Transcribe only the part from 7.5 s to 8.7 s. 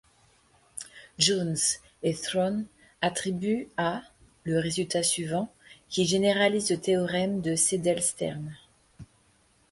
Seidel-Stern.